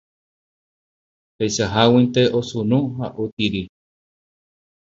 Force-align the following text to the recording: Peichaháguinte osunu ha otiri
Peichaháguinte 1.35 2.21
osunu 2.39 2.79
ha 2.97 3.07
otiri 3.21 3.63